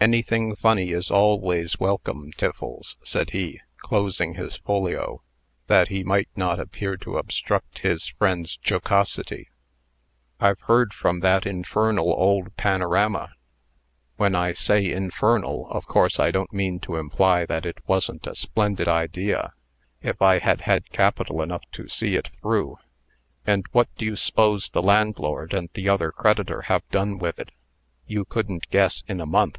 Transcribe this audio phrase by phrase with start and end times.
[0.00, 5.24] "Anything funny is always welcome, Tiffles," said he, closing his folio,
[5.66, 9.48] that he might not appear to obstruct his friend's jocosity.
[10.38, 13.32] "I've heard from that infernal old panorama
[14.16, 18.36] when I say infernal, of course I don't mean to imply that it wasn't a
[18.36, 19.52] splendid idea,
[20.00, 22.78] if I had had capital enough to see it through
[23.44, 27.50] and what do you s'pose the landlord and the other creditor have done with it?
[28.06, 29.58] You couldn't guess in a month."